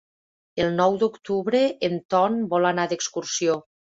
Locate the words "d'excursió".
2.95-3.59